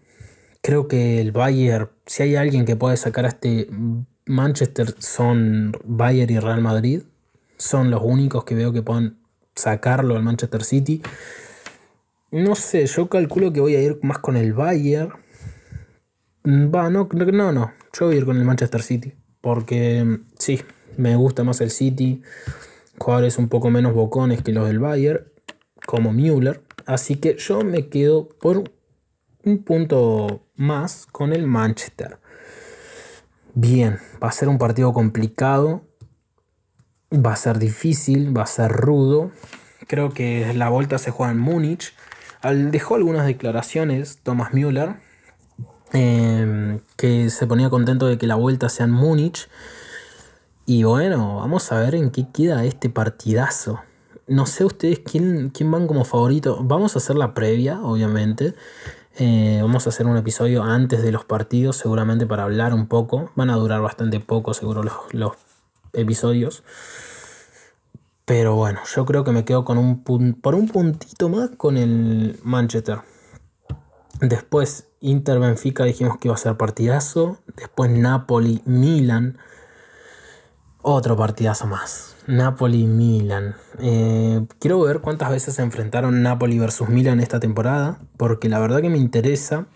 Creo 0.62 0.88
que 0.88 1.20
el 1.20 1.30
Bayern, 1.30 1.90
si 2.06 2.24
hay 2.24 2.36
alguien 2.36 2.64
que 2.64 2.74
puede 2.74 2.96
sacar 2.96 3.24
a 3.24 3.28
este 3.28 3.68
Manchester, 4.28 4.94
son 4.98 5.72
Bayern 5.84 6.32
y 6.32 6.38
Real 6.38 6.60
Madrid. 6.60 7.02
Son 7.56 7.90
los 7.90 8.02
únicos 8.04 8.44
que 8.44 8.54
veo 8.54 8.72
que 8.72 8.82
pueden 8.82 9.16
sacarlo 9.54 10.16
al 10.16 10.22
Manchester 10.22 10.62
City. 10.62 11.02
No 12.30 12.54
sé, 12.54 12.86
yo 12.86 13.08
calculo 13.08 13.52
que 13.52 13.60
voy 13.60 13.74
a 13.74 13.82
ir 13.82 13.98
más 14.02 14.18
con 14.18 14.36
el 14.36 14.52
Bayern. 14.52 15.12
Va, 16.46 16.90
no, 16.90 17.08
no, 17.10 17.52
no. 17.52 17.72
Yo 17.98 18.06
voy 18.06 18.14
a 18.14 18.18
ir 18.18 18.24
con 18.26 18.36
el 18.36 18.44
Manchester 18.44 18.82
City. 18.82 19.14
Porque 19.40 20.20
sí, 20.38 20.60
me 20.96 21.16
gusta 21.16 21.42
más 21.42 21.60
el 21.60 21.70
City. 21.70 22.22
Jugadores 22.98 23.38
un 23.38 23.48
poco 23.48 23.70
menos 23.70 23.94
bocones 23.94 24.42
que 24.42 24.52
los 24.52 24.68
del 24.68 24.78
Bayern. 24.78 25.24
Como 25.86 26.12
Müller. 26.12 26.62
Así 26.84 27.16
que 27.16 27.36
yo 27.38 27.62
me 27.62 27.88
quedo 27.88 28.28
por 28.28 28.64
un 29.44 29.64
punto 29.64 30.46
más 30.54 31.06
con 31.06 31.32
el 31.32 31.46
Manchester. 31.46 32.18
Bien, 33.60 33.98
va 34.22 34.28
a 34.28 34.30
ser 34.30 34.48
un 34.48 34.56
partido 34.56 34.92
complicado. 34.92 35.82
Va 37.12 37.32
a 37.32 37.36
ser 37.36 37.58
difícil, 37.58 38.36
va 38.36 38.44
a 38.44 38.46
ser 38.46 38.70
rudo. 38.70 39.32
Creo 39.88 40.10
que 40.10 40.54
la 40.54 40.68
vuelta 40.68 40.96
se 40.98 41.10
juega 41.10 41.32
en 41.32 41.40
Múnich. 41.40 41.92
Dejó 42.70 42.94
algunas 42.94 43.26
declaraciones 43.26 44.18
Thomas 44.22 44.54
Müller, 44.54 44.94
em, 45.92 46.78
que 46.96 47.30
se 47.30 47.48
ponía 47.48 47.68
contento 47.68 48.06
de 48.06 48.16
que 48.16 48.28
la 48.28 48.36
vuelta 48.36 48.68
sea 48.68 48.86
en 48.86 48.92
Múnich. 48.92 49.48
Y 50.64 50.84
bueno, 50.84 51.38
vamos 51.38 51.72
a 51.72 51.80
ver 51.80 51.96
en 51.96 52.12
qué 52.12 52.28
queda 52.32 52.64
este 52.64 52.90
partidazo. 52.90 53.80
No 54.28 54.46
sé 54.46 54.66
ustedes 54.66 55.00
quién, 55.00 55.50
quién 55.50 55.68
van 55.72 55.88
como 55.88 56.04
favorito. 56.04 56.60
Vamos 56.62 56.94
a 56.94 57.00
hacer 57.00 57.16
la 57.16 57.34
previa, 57.34 57.80
obviamente. 57.80 58.54
Eh, 59.20 59.58
vamos 59.60 59.84
a 59.84 59.90
hacer 59.90 60.06
un 60.06 60.16
episodio 60.16 60.62
antes 60.62 61.02
de 61.02 61.10
los 61.10 61.24
partidos, 61.24 61.76
seguramente 61.76 62.24
para 62.24 62.44
hablar 62.44 62.72
un 62.72 62.86
poco. 62.86 63.32
Van 63.34 63.50
a 63.50 63.56
durar 63.56 63.80
bastante 63.80 64.20
poco, 64.20 64.54
seguro, 64.54 64.84
los, 64.84 64.94
los 65.10 65.32
episodios. 65.92 66.62
Pero 68.24 68.54
bueno, 68.54 68.80
yo 68.94 69.04
creo 69.04 69.24
que 69.24 69.32
me 69.32 69.44
quedo 69.44 69.64
con 69.64 69.76
un 69.76 70.04
por 70.04 70.54
un 70.54 70.68
puntito 70.68 71.28
más 71.28 71.50
con 71.56 71.76
el 71.76 72.38
Manchester. 72.44 73.00
Después 74.20 74.86
Inter 75.00 75.40
Benfica 75.40 75.84
dijimos 75.84 76.18
que 76.18 76.28
iba 76.28 76.36
a 76.36 76.38
ser 76.38 76.56
partidazo. 76.56 77.38
Después 77.56 77.90
Napoli 77.90 78.62
Milan. 78.66 79.38
Otro 80.82 81.16
partidazo 81.16 81.66
más. 81.66 82.16
Napoli 82.26 82.86
Milan. 82.86 83.56
Eh, 83.78 84.46
quiero 84.58 84.80
ver 84.80 85.00
cuántas 85.00 85.30
veces 85.30 85.54
se 85.54 85.62
enfrentaron 85.62 86.22
Napoli 86.22 86.58
versus 86.58 86.88
Milan 86.88 87.20
esta 87.20 87.40
temporada. 87.40 87.98
Porque 88.16 88.48
la 88.48 88.58
verdad 88.58 88.80
que 88.80 88.90
me 88.90 88.98
interesa. 88.98 89.66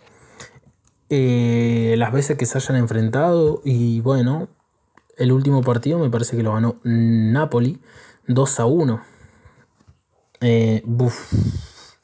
Eh, 1.09 1.94
las 1.99 2.12
veces 2.12 2.37
que 2.37 2.47
se 2.47 2.59
hayan 2.59 2.76
enfrentado. 2.76 3.61
Y 3.64 4.00
bueno. 4.00 4.49
El 5.18 5.32
último 5.32 5.62
partido 5.62 5.99
me 5.99 6.09
parece 6.09 6.37
que 6.37 6.42
lo 6.42 6.54
ganó 6.54 6.76
Napoli. 6.85 7.80
2 8.28 8.61
a 8.61 8.66
1. 8.66 9.02
Eh, 10.40 10.82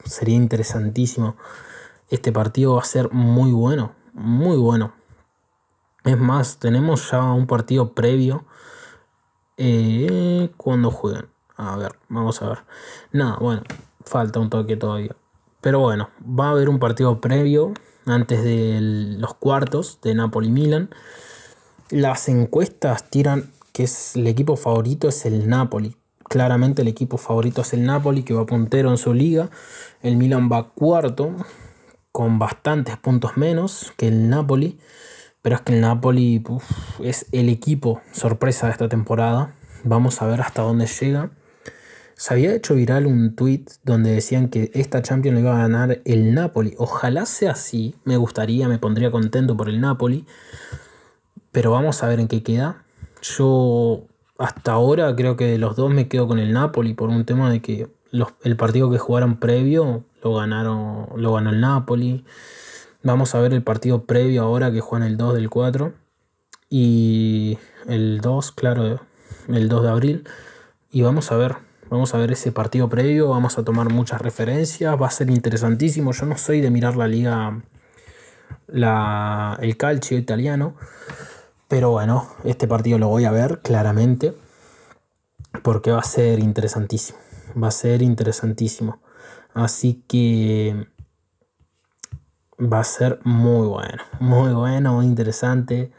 sería 0.05 0.35
interesantísimo. 0.35 1.35
Este 2.09 2.31
partido 2.31 2.75
va 2.75 2.81
a 2.81 2.85
ser 2.85 3.11
muy 3.11 3.51
bueno, 3.51 3.93
muy 4.13 4.57
bueno. 4.57 4.93
Es 6.03 6.17
más, 6.17 6.57
tenemos 6.57 7.11
ya 7.11 7.21
un 7.21 7.47
partido 7.47 7.93
previo. 7.93 8.45
Eh, 9.61 10.49
cuando 10.55 10.89
jueguen. 10.89 11.25
A 11.57 11.75
ver, 11.75 11.91
vamos 12.07 12.41
a 12.41 12.47
ver. 12.47 12.59
Nada, 13.11 13.35
bueno, 13.41 13.61
falta 14.05 14.39
un 14.39 14.49
toque 14.49 14.77
todavía. 14.77 15.17
Pero 15.59 15.81
bueno, 15.81 16.09
va 16.23 16.47
a 16.47 16.51
haber 16.51 16.69
un 16.69 16.79
partido 16.79 17.19
previo 17.19 17.73
antes 18.05 18.41
de 18.41 18.79
los 19.19 19.33
cuartos 19.33 19.99
de 20.01 20.15
Napoli-Milan. 20.15 20.89
Las 21.89 22.29
encuestas 22.29 23.09
tiran 23.09 23.51
que 23.73 23.83
es 23.83 24.15
el 24.15 24.27
equipo 24.27 24.55
favorito 24.55 25.09
es 25.09 25.25
el 25.25 25.49
Napoli. 25.49 25.97
Claramente 26.23 26.83
el 26.83 26.87
equipo 26.87 27.17
favorito 27.17 27.61
es 27.61 27.73
el 27.73 27.85
Napoli, 27.85 28.23
que 28.23 28.33
va 28.33 28.45
puntero 28.45 28.89
en 28.91 28.97
su 28.97 29.13
liga. 29.13 29.49
El 30.01 30.15
Milan 30.15 30.49
va 30.49 30.69
cuarto, 30.69 31.35
con 32.13 32.39
bastantes 32.39 32.95
puntos 32.97 33.35
menos 33.35 33.91
que 33.97 34.07
el 34.07 34.29
Napoli. 34.29 34.79
Pero 35.41 35.55
es 35.55 35.61
que 35.61 35.73
el 35.73 35.81
Napoli 35.81 36.43
es 37.01 37.27
el 37.31 37.49
equipo 37.49 38.01
sorpresa 38.11 38.67
de 38.67 38.73
esta 38.73 38.89
temporada. 38.89 39.55
Vamos 39.83 40.21
a 40.21 40.27
ver 40.27 40.41
hasta 40.41 40.61
dónde 40.61 40.85
llega. 40.85 41.31
Se 42.15 42.33
había 42.33 42.53
hecho 42.53 42.75
viral 42.75 43.05
un 43.05 43.33
tweet 43.35 43.63
donde 43.83 44.11
decían 44.11 44.49
que 44.49 44.71
esta 44.73 45.01
Champions 45.01 45.35
lo 45.35 45.39
iba 45.39 45.55
a 45.55 45.61
ganar 45.61 46.01
el 46.03 46.33
Napoli. 46.33 46.73
Ojalá 46.77 47.25
sea 47.25 47.51
así. 47.51 47.95
Me 48.03 48.17
gustaría, 48.17 48.67
me 48.67 48.77
pondría 48.77 49.09
contento 49.09 49.55
por 49.55 49.69
el 49.69 49.79
Napoli. 49.79 50.25
Pero 51.53 51.71
vamos 51.71 52.03
a 52.03 52.07
ver 52.07 52.19
en 52.19 52.27
qué 52.27 52.43
queda. 52.43 52.83
Yo 53.21 54.03
hasta 54.37 54.73
ahora 54.73 55.15
creo 55.15 55.37
que 55.37 55.57
los 55.57 55.77
dos 55.77 55.91
me 55.93 56.09
quedo 56.09 56.27
con 56.27 56.39
el 56.39 56.51
Napoli 56.51 56.93
por 56.93 57.09
un 57.09 57.23
tema 57.23 57.49
de 57.49 57.61
que 57.61 57.87
el 58.43 58.57
partido 58.57 58.89
que 58.91 58.97
jugaron 58.97 59.39
previo 59.39 60.03
lo 60.21 60.33
ganaron, 60.35 61.07
lo 61.15 61.33
ganó 61.33 61.51
el 61.51 61.61
Napoli. 61.61 62.25
Vamos 63.01 63.33
a 63.33 63.39
ver 63.39 63.53
el 63.53 63.63
partido 63.63 64.03
previo 64.03 64.43
ahora 64.43 64.71
que 64.71 64.81
juegan 64.81 65.07
el 65.07 65.15
2 65.15 65.33
del 65.35 65.49
4 65.49 65.93
y 66.69 67.57
el 67.87 68.19
2, 68.19 68.51
claro, 68.51 68.99
el 69.47 69.69
2 69.69 69.83
de 69.83 69.89
abril. 69.89 70.27
Y 70.91 71.01
vamos 71.01 71.31
a 71.31 71.37
ver, 71.37 71.55
vamos 71.89 72.13
a 72.13 72.17
ver 72.17 72.33
ese 72.33 72.51
partido 72.51 72.89
previo, 72.89 73.29
vamos 73.29 73.57
a 73.57 73.63
tomar 73.63 73.89
muchas 73.89 74.21
referencias, 74.21 75.01
va 75.01 75.07
a 75.07 75.11
ser 75.11 75.29
interesantísimo. 75.29 76.11
Yo 76.11 76.25
no 76.25 76.37
soy 76.37 76.59
de 76.59 76.71
mirar 76.71 76.97
la 76.97 77.07
liga, 77.07 77.61
la, 78.67 79.57
el 79.61 79.77
calcio 79.77 80.17
italiano, 80.17 80.75
pero 81.69 81.91
bueno, 81.91 82.27
este 82.43 82.67
partido 82.67 82.97
lo 82.97 83.07
voy 83.07 83.23
a 83.23 83.31
ver 83.31 83.61
claramente 83.61 84.35
porque 85.63 85.91
va 85.91 85.99
a 85.99 86.03
ser 86.03 86.39
interesantísimo. 86.39 87.17
Va 87.61 87.69
a 87.69 87.71
ser 87.71 88.01
interesantísimo. 88.01 89.01
Así 89.53 90.03
que 90.07 90.87
va 92.59 92.81
a 92.81 92.83
ser 92.83 93.19
muy 93.23 93.67
bueno, 93.67 94.03
muy 94.19 94.53
bueno, 94.53 94.93
muy 94.95 95.05
interesante. 95.05 95.91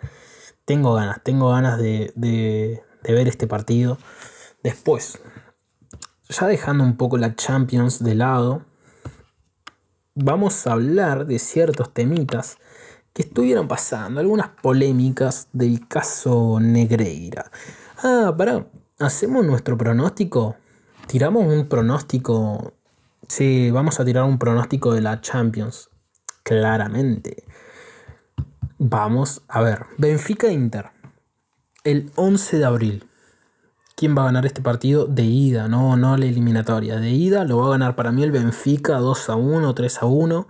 Tengo 0.65 0.95
ganas, 0.95 1.23
tengo 1.23 1.51
ganas 1.51 1.79
de, 1.79 2.13
de, 2.15 2.83
ver 3.03 3.29
este 3.29 3.47
partido. 3.47 3.99
Después, 4.63 5.21
ya 6.29 6.47
dejando 6.47 6.85
un 6.85 6.97
poco 6.97 7.17
la 7.17 7.35
Champions 7.35 8.03
de 8.05 8.15
lado, 8.15 8.63
vamos 10.15 10.67
a 10.67 10.73
hablar 10.73 11.27
de 11.27 11.39
ciertos 11.39 11.93
temitas 11.93 12.59
que 13.13 13.23
estuvieron 13.23 13.67
pasando, 13.67 14.21
algunas 14.21 14.49
polémicas 14.49 15.49
del 15.53 15.89
caso 15.89 16.61
Negreira. 16.61 17.51
Ah, 18.03 18.33
pará, 18.37 18.67
hacemos 18.99 19.45
nuestro 19.45 19.77
pronóstico. 19.77 20.57
Tiramos 21.07 21.47
un 21.47 21.69
pronóstico. 21.69 22.75
Sí, 23.27 23.71
vamos 23.71 23.99
a 23.99 24.05
tirar 24.05 24.25
un 24.25 24.39
pronóstico 24.39 24.93
de 24.95 25.01
la 25.01 25.21
Champions. 25.21 25.91
Claramente. 26.43 27.45
Vamos 28.79 29.43
a 29.49 29.61
ver. 29.61 29.87
Benfica 29.99 30.51
Inter. 30.51 30.91
El 31.85 32.11
11 32.17 32.59
de 32.59 32.65
abril. 32.65 33.11
¿Quién 34.01 34.17
va 34.17 34.23
a 34.23 34.25
ganar 34.27 34.47
este 34.47 34.63
partido? 34.63 35.05
De 35.07 35.25
ida, 35.25 35.69
no, 35.69 35.95
no 35.99 36.17
la 36.17 36.25
eliminatoria. 36.25 36.99
De 36.99 37.11
ida 37.11 37.45
lo 37.45 37.59
va 37.59 37.67
a 37.67 37.71
ganar 37.71 37.97
para 37.97 38.13
mí 38.13 38.23
el 38.23 38.33
Benfica 38.33 38.97
2 38.97 39.29
a 39.29 39.37
1, 39.37 39.75
3 39.75 40.03
a 40.03 40.07
1 40.07 40.49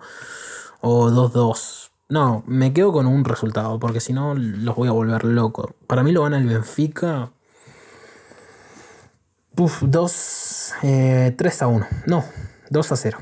o 0.83 1.11
2 1.11 1.33
2. 1.33 1.91
No, 2.11 2.45
me 2.47 2.73
quedo 2.73 2.93
con 2.93 3.07
un 3.07 3.25
resultado, 3.25 3.81
porque 3.81 3.99
si 3.99 4.13
no 4.13 4.35
los 4.35 4.77
voy 4.77 4.87
a 4.87 4.93
volver 4.93 5.25
loco. 5.25 5.75
Para 5.89 6.05
mí 6.05 6.13
lo 6.13 6.23
gana 6.23 6.39
el 6.39 6.47
Benfica. 6.47 7.33
Puf, 9.57 9.83
2, 9.83 10.73
3 10.81 10.83
eh, 10.83 11.65
a 11.65 11.67
1. 11.67 11.87
No, 12.07 12.25
2 12.71 12.93
a 12.93 12.97
0. 12.97 13.19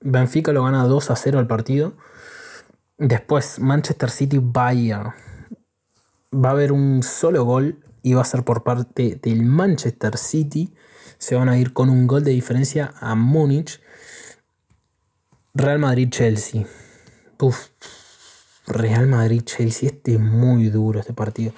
Benfica 0.00 0.52
lo 0.52 0.64
gana 0.64 0.84
2 0.84 1.10
a 1.10 1.16
0 1.16 1.38
al 1.38 1.46
partido. 1.46 1.92
Después, 2.96 3.58
Manchester 3.58 4.10
City 4.10 4.38
Bayern. 4.40 5.12
Va 6.34 6.50
a 6.50 6.52
haber 6.52 6.72
un 6.72 7.02
solo 7.02 7.44
gol 7.44 7.80
y 8.02 8.14
va 8.14 8.22
a 8.22 8.24
ser 8.24 8.44
por 8.44 8.62
parte 8.62 9.18
del 9.22 9.42
Manchester 9.42 10.16
City. 10.16 10.74
Se 11.18 11.34
van 11.34 11.48
a 11.48 11.58
ir 11.58 11.72
con 11.72 11.90
un 11.90 12.06
gol 12.06 12.24
de 12.24 12.30
diferencia 12.30 12.94
a 13.00 13.14
Múnich. 13.14 13.80
Real 15.52 15.78
Madrid-Chelsea. 15.78 16.66
Real 18.66 19.06
Madrid-Chelsea, 19.06 19.90
este 19.90 20.14
es 20.14 20.20
muy 20.20 20.70
duro 20.70 21.00
este 21.00 21.12
partido. 21.12 21.52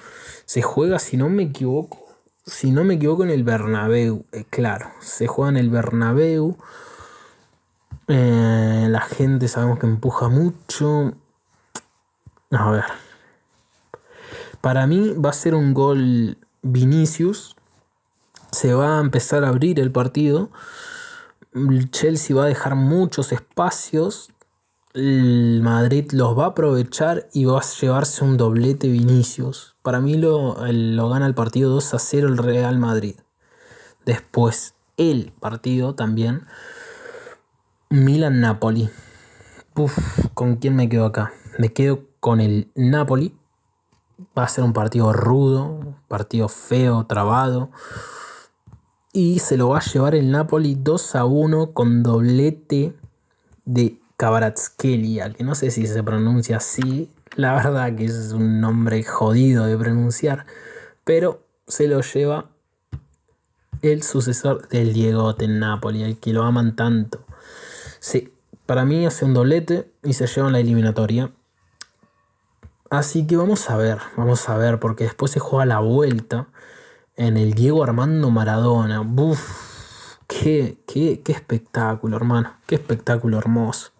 Se 0.45 0.61
juega, 0.61 0.99
si 0.99 1.15
no 1.15 1.29
me 1.29 1.43
equivoco, 1.43 1.99
si 2.45 2.71
no 2.71 2.83
me 2.83 2.95
equivoco, 2.95 3.23
en 3.23 3.29
el 3.29 3.43
Bernabéu. 3.43 4.25
Claro, 4.49 4.89
se 4.99 5.27
juega 5.27 5.51
en 5.51 5.57
el 5.57 5.69
Bernabéu. 5.69 6.57
Eh, 8.07 8.87
la 8.89 9.01
gente 9.01 9.47
sabemos 9.47 9.79
que 9.79 9.85
empuja 9.85 10.29
mucho. 10.29 11.13
A 12.51 12.71
ver. 12.71 12.85
Para 14.61 14.87
mí 14.87 15.09
va 15.13 15.29
a 15.29 15.33
ser 15.33 15.55
un 15.55 15.73
gol 15.73 16.37
Vinicius. 16.61 17.55
se 18.51 18.73
va 18.73 18.97
a 18.97 19.01
empezar 19.01 19.43
a 19.43 19.49
abrir 19.49 19.79
el 19.79 19.91
partido. 19.91 20.51
El 21.53 21.91
Chelsea 21.91 22.35
va 22.35 22.45
a 22.45 22.47
dejar 22.47 22.75
muchos 22.75 23.31
espacios. 23.31 24.31
El 24.93 25.61
Madrid 25.63 26.11
los 26.11 26.37
va 26.37 26.45
a 26.45 26.47
aprovechar 26.49 27.27
y 27.33 27.45
va 27.45 27.59
a 27.59 27.63
llevarse 27.63 28.23
un 28.23 28.37
doblete 28.37 28.87
Vinicius. 28.87 29.75
Para 29.81 29.99
mí 29.99 30.17
lo, 30.17 30.55
lo 30.71 31.09
gana 31.09 31.25
el 31.25 31.33
partido 31.33 31.71
2 31.71 31.93
a 31.95 31.99
0 31.99 32.27
el 32.27 32.37
Real 32.37 32.77
Madrid. 32.77 33.15
Después 34.05 34.75
el 34.97 35.33
partido 35.39 35.95
también. 35.95 36.45
Milan-Napoli. 37.93 38.89
¿con 40.33 40.55
quién 40.55 40.75
me 40.75 40.89
quedo 40.89 41.05
acá? 41.05 41.31
Me 41.59 41.73
quedo 41.73 42.05
con 42.19 42.41
el 42.41 42.71
Napoli. 42.73 43.37
Va 44.35 44.45
a 44.45 44.47
ser 44.47 44.63
un 44.63 44.73
partido 44.73 45.13
rudo, 45.13 45.95
partido 46.07 46.49
feo, 46.49 47.05
trabado. 47.05 47.69
Y 49.11 49.37
se 49.37 49.57
lo 49.57 49.69
va 49.69 49.77
a 49.77 49.81
llevar 49.83 50.15
el 50.15 50.31
Napoli 50.31 50.73
2 50.73 51.15
a 51.15 51.25
1 51.25 51.73
con 51.73 52.01
doblete 52.01 52.95
de 53.65 53.99
Kvaratskhelia, 54.17 55.31
que 55.31 55.43
no 55.43 55.53
sé 55.53 55.69
si 55.69 55.85
se 55.85 56.01
pronuncia 56.01 56.57
así. 56.57 57.11
La 57.35 57.53
verdad 57.53 57.95
que 57.95 58.05
es 58.05 58.31
un 58.31 58.59
nombre 58.59 59.03
jodido 59.03 59.65
de 59.65 59.77
pronunciar. 59.77 60.47
Pero 61.03 61.45
se 61.67 61.87
lo 61.87 62.01
lleva 62.01 62.49
el 63.83 64.01
sucesor 64.01 64.67
del 64.69 64.93
Diego 64.93 65.33
del 65.33 65.59
Napoli, 65.59 66.01
el 66.01 66.17
que 66.17 66.33
lo 66.33 66.41
aman 66.41 66.75
tanto. 66.75 67.23
Sí, 68.03 68.33
para 68.65 68.83
mí 68.83 69.05
hace 69.05 69.23
un 69.23 69.33
doblete 69.33 69.89
y 70.03 70.11
se 70.11 70.27
lleva 70.27 70.47
en 70.47 70.53
la 70.53 70.59
eliminatoria. 70.59 71.31
Así 72.89 73.25
que 73.25 73.37
vamos 73.37 73.69
a 73.69 73.77
ver, 73.77 73.99
vamos 74.17 74.49
a 74.49 74.57
ver, 74.57 74.77
porque 74.81 75.05
después 75.05 75.31
se 75.31 75.39
juega 75.39 75.65
la 75.65 75.79
vuelta 75.79 76.49
en 77.15 77.37
el 77.37 77.53
Diego 77.53 77.81
Armando 77.81 78.29
Maradona. 78.29 78.99
Uf, 78.99 80.17
qué, 80.27 80.83
qué, 80.85 81.21
qué 81.23 81.31
espectáculo, 81.31 82.17
hermano, 82.17 82.57
qué 82.67 82.75
espectáculo 82.75 83.37
hermoso. 83.37 83.91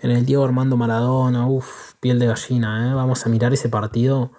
En 0.00 0.12
el 0.12 0.24
Diego 0.24 0.44
Armando 0.44 0.76
Maradona, 0.76 1.48
uff, 1.48 1.94
piel 1.98 2.20
de 2.20 2.26
gallina, 2.26 2.88
¿eh? 2.88 2.94
vamos 2.94 3.26
a 3.26 3.30
mirar 3.30 3.52
ese 3.52 3.68
partido. 3.68 4.30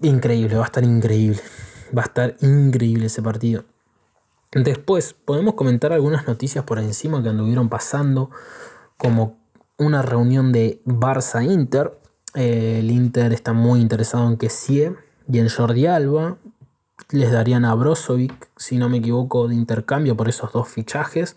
Increíble, 0.00 0.56
va 0.56 0.62
a 0.62 0.66
estar 0.68 0.82
increíble. 0.82 1.42
Va 1.94 2.00
a 2.00 2.06
estar 2.06 2.36
increíble 2.40 3.04
ese 3.04 3.20
partido. 3.20 3.64
Después 4.52 5.12
podemos 5.12 5.54
comentar 5.54 5.92
algunas 5.92 6.26
noticias 6.26 6.64
por 6.64 6.78
encima 6.78 7.22
que 7.22 7.28
anduvieron 7.28 7.68
pasando, 7.68 8.30
como 8.96 9.36
una 9.76 10.00
reunión 10.00 10.52
de 10.52 10.80
Barça-Inter. 10.86 11.98
Eh, 12.34 12.78
el 12.80 12.90
Inter 12.90 13.32
está 13.34 13.52
muy 13.52 13.80
interesado 13.80 14.26
en 14.26 14.38
que 14.38 14.48
Sie 14.48 14.94
y 15.30 15.38
en 15.38 15.50
Jordi 15.50 15.86
Alba. 15.86 16.38
Les 17.10 17.30
darían 17.30 17.66
a 17.66 17.74
Brozovic, 17.74 18.48
si 18.56 18.78
no 18.78 18.88
me 18.88 18.98
equivoco, 18.98 19.48
de 19.48 19.54
intercambio 19.54 20.16
por 20.16 20.30
esos 20.30 20.50
dos 20.52 20.66
fichajes. 20.66 21.36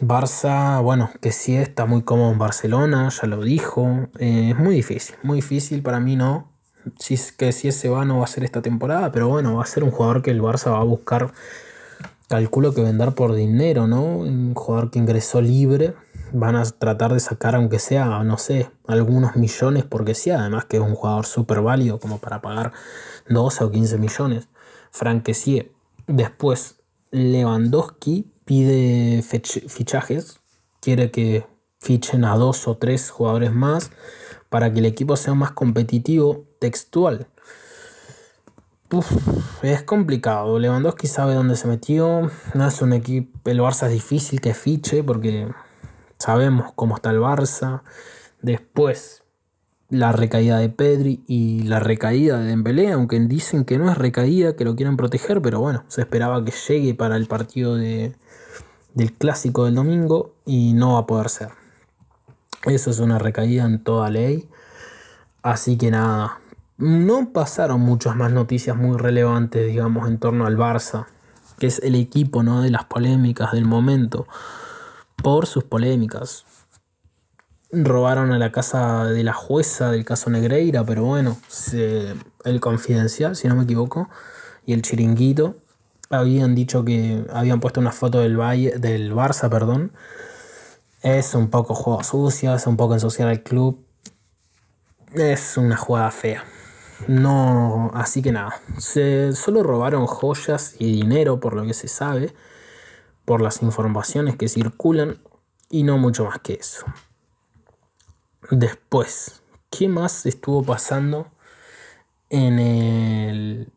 Barça, 0.00 0.82
bueno, 0.82 1.10
que 1.20 1.32
sí 1.32 1.54
está 1.54 1.84
muy 1.84 2.02
cómodo 2.02 2.32
en 2.32 2.38
Barcelona, 2.38 3.10
ya 3.10 3.28
lo 3.28 3.42
dijo. 3.42 4.08
Eh, 4.18 4.50
es 4.52 4.58
muy 4.58 4.74
difícil, 4.74 5.16
muy 5.22 5.36
difícil 5.36 5.82
para 5.82 6.00
mí 6.00 6.16
no. 6.16 6.50
Si 6.98 7.14
es 7.14 7.30
que 7.30 7.52
si 7.52 7.68
ese 7.68 7.90
va 7.90 8.06
no 8.06 8.18
va 8.18 8.24
a 8.24 8.28
ser 8.28 8.42
esta 8.42 8.62
temporada, 8.62 9.12
pero 9.12 9.28
bueno, 9.28 9.56
va 9.56 9.62
a 9.62 9.66
ser 9.66 9.84
un 9.84 9.90
jugador 9.90 10.22
que 10.22 10.30
el 10.30 10.42
Barça 10.42 10.70
va 10.70 10.80
a 10.80 10.84
buscar 10.84 11.32
calculo 12.34 12.74
que 12.74 12.82
vender 12.82 13.12
por 13.12 13.32
dinero, 13.32 13.86
¿no? 13.86 14.02
Un 14.02 14.54
jugador 14.54 14.90
que 14.90 14.98
ingresó 14.98 15.40
libre, 15.40 15.94
van 16.32 16.56
a 16.56 16.64
tratar 16.64 17.14
de 17.14 17.20
sacar, 17.20 17.54
aunque 17.54 17.78
sea, 17.78 18.24
no 18.24 18.38
sé, 18.38 18.72
algunos 18.88 19.36
millones, 19.36 19.84
porque 19.84 20.16
sí, 20.16 20.30
además 20.30 20.64
que 20.64 20.78
es 20.78 20.82
un 20.82 20.96
jugador 20.96 21.26
súper 21.26 21.60
válido 21.60 22.00
como 22.00 22.18
para 22.18 22.42
pagar 22.42 22.72
12 23.28 23.62
o 23.62 23.70
15 23.70 23.98
millones. 23.98 24.48
Franquesie. 24.90 25.70
Después, 26.08 26.80
Lewandowski 27.12 28.32
pide 28.44 29.22
fichajes, 29.22 30.40
quiere 30.80 31.12
que 31.12 31.46
fichen 31.78 32.24
a 32.24 32.34
dos 32.36 32.66
o 32.66 32.76
tres 32.78 33.10
jugadores 33.10 33.52
más 33.52 33.92
para 34.48 34.72
que 34.72 34.80
el 34.80 34.86
equipo 34.86 35.16
sea 35.16 35.34
más 35.34 35.52
competitivo 35.52 36.46
textual 36.58 37.28
es 39.62 39.82
complicado. 39.82 40.58
Lewandowski 40.58 41.06
sabe 41.06 41.34
dónde 41.34 41.56
se 41.56 41.68
metió. 41.68 42.30
No 42.54 42.66
es 42.66 42.82
un 42.82 42.92
equipo. 42.92 43.50
El 43.50 43.60
Barça 43.60 43.86
es 43.86 43.92
difícil 43.92 44.40
que 44.40 44.54
fiche 44.54 45.02
porque 45.02 45.48
sabemos 46.18 46.72
cómo 46.74 46.96
está 46.96 47.10
el 47.10 47.18
Barça. 47.18 47.82
Después 48.42 49.22
la 49.90 50.12
recaída 50.12 50.58
de 50.58 50.68
Pedri 50.68 51.22
y 51.26 51.62
la 51.62 51.78
recaída 51.78 52.38
de 52.38 52.46
Dembélé, 52.46 52.92
aunque 52.92 53.20
dicen 53.20 53.64
que 53.64 53.78
no 53.78 53.90
es 53.90 53.98
recaída, 53.98 54.56
que 54.56 54.64
lo 54.64 54.74
quieren 54.74 54.96
proteger, 54.96 55.40
pero 55.40 55.60
bueno, 55.60 55.84
se 55.88 56.00
esperaba 56.00 56.44
que 56.44 56.52
llegue 56.68 56.94
para 56.94 57.16
el 57.16 57.26
partido 57.26 57.76
de, 57.76 58.14
del 58.94 59.12
clásico 59.12 59.66
del 59.66 59.74
domingo 59.74 60.34
y 60.44 60.72
no 60.72 60.94
va 60.94 61.00
a 61.00 61.06
poder 61.06 61.28
ser. 61.28 61.50
Eso 62.64 62.90
es 62.90 62.98
una 62.98 63.18
recaída 63.18 63.64
en 63.66 63.82
toda 63.82 64.10
ley. 64.10 64.48
Así 65.42 65.76
que 65.76 65.90
nada, 65.90 66.40
no 66.76 67.32
pasaron 67.32 67.80
muchas 67.80 68.16
más 68.16 68.32
noticias 68.32 68.76
muy 68.76 68.96
relevantes, 68.96 69.66
digamos, 69.66 70.08
en 70.08 70.18
torno 70.18 70.46
al 70.46 70.56
Barça, 70.56 71.06
que 71.58 71.68
es 71.68 71.78
el 71.80 71.94
equipo 71.94 72.42
¿no? 72.42 72.62
de 72.62 72.70
las 72.70 72.84
polémicas 72.84 73.52
del 73.52 73.64
momento, 73.64 74.26
por 75.22 75.46
sus 75.46 75.64
polémicas. 75.64 76.44
Robaron 77.70 78.32
a 78.32 78.38
la 78.38 78.52
casa 78.52 79.04
de 79.04 79.24
la 79.24 79.32
jueza 79.32 79.90
del 79.90 80.04
caso 80.04 80.30
Negreira, 80.30 80.84
pero 80.84 81.04
bueno, 81.04 81.36
el 82.44 82.60
confidencial, 82.60 83.36
si 83.36 83.48
no 83.48 83.56
me 83.56 83.64
equivoco, 83.64 84.08
y 84.66 84.72
el 84.72 84.82
chiringuito 84.82 85.56
habían 86.10 86.54
dicho 86.54 86.84
que 86.84 87.24
habían 87.32 87.60
puesto 87.60 87.80
una 87.80 87.92
foto 87.92 88.20
del, 88.20 88.36
del 88.80 89.12
Barça, 89.12 89.48
perdón. 89.48 89.92
Es 91.02 91.34
un 91.34 91.50
poco 91.50 91.74
juego 91.74 92.02
sucio, 92.02 92.54
es 92.54 92.66
un 92.66 92.76
poco 92.76 92.94
ensuciar 92.94 93.28
al 93.28 93.42
club. 93.42 93.84
Es 95.12 95.56
una 95.56 95.76
jugada 95.76 96.10
fea. 96.10 96.44
No, 97.08 97.90
así 97.94 98.22
que 98.22 98.32
nada, 98.32 98.60
se 98.78 99.32
solo 99.32 99.62
robaron 99.62 100.06
joyas 100.06 100.76
y 100.78 100.92
dinero 100.92 101.40
por 101.40 101.54
lo 101.54 101.64
que 101.64 101.74
se 101.74 101.88
sabe, 101.88 102.34
por 103.24 103.40
las 103.40 103.62
informaciones 103.62 104.36
que 104.36 104.48
circulan 104.48 105.18
y 105.70 105.82
no 105.82 105.98
mucho 105.98 106.24
más 106.24 106.38
que 106.38 106.54
eso. 106.54 106.84
Después, 108.50 109.42
¿qué 109.70 109.88
más 109.88 110.26
estuvo 110.26 110.62
pasando 110.62 111.28
en 112.30 112.58
el 112.58 113.72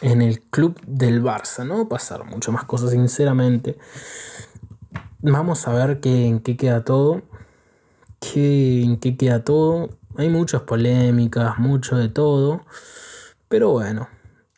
en 0.00 0.22
el 0.22 0.40
club 0.40 0.80
del 0.86 1.22
Barça? 1.22 1.66
No 1.66 1.88
pasaron 1.88 2.28
mucho 2.28 2.52
más 2.52 2.64
cosas, 2.64 2.90
sinceramente. 2.90 3.76
Vamos 5.20 5.68
a 5.68 5.72
ver 5.72 6.00
qué, 6.00 6.26
en 6.26 6.40
qué 6.40 6.56
queda 6.56 6.84
todo. 6.84 7.22
Qué, 8.20 8.82
en 8.82 8.98
qué 8.98 9.16
queda 9.16 9.44
todo. 9.44 9.90
Hay 10.16 10.28
muchas 10.28 10.62
polémicas, 10.62 11.58
mucho 11.58 11.96
de 11.96 12.08
todo. 12.08 12.62
Pero 13.48 13.70
bueno, 13.70 14.08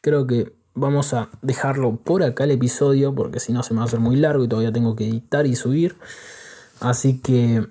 creo 0.00 0.26
que 0.26 0.52
vamos 0.74 1.14
a 1.14 1.28
dejarlo 1.42 1.96
por 1.96 2.22
acá 2.22 2.44
el 2.44 2.52
episodio 2.52 3.14
porque 3.14 3.40
si 3.40 3.52
no 3.52 3.62
se 3.62 3.74
me 3.74 3.78
va 3.78 3.84
a 3.84 3.86
hacer 3.86 4.00
muy 4.00 4.16
largo 4.16 4.44
y 4.44 4.48
todavía 4.48 4.72
tengo 4.72 4.96
que 4.96 5.08
editar 5.08 5.46
y 5.46 5.54
subir. 5.56 5.96
Así 6.80 7.18
que 7.18 7.66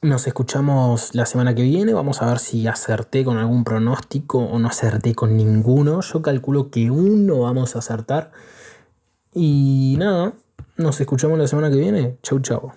nos 0.00 0.26
escuchamos 0.26 1.14
la 1.14 1.26
semana 1.26 1.54
que 1.54 1.62
viene. 1.62 1.92
Vamos 1.92 2.22
a 2.22 2.26
ver 2.26 2.38
si 2.38 2.66
acerté 2.66 3.24
con 3.24 3.38
algún 3.38 3.64
pronóstico 3.64 4.38
o 4.38 4.58
no 4.58 4.68
acerté 4.68 5.14
con 5.14 5.36
ninguno. 5.36 6.00
Yo 6.00 6.22
calculo 6.22 6.70
que 6.70 6.90
uno 6.90 7.40
vamos 7.40 7.76
a 7.76 7.80
acertar. 7.80 8.32
Y 9.34 9.96
nada, 9.98 10.32
nos 10.76 11.00
escuchamos 11.00 11.38
la 11.38 11.46
semana 11.46 11.70
que 11.70 11.76
viene. 11.76 12.16
Chau, 12.22 12.40
chau. 12.40 12.72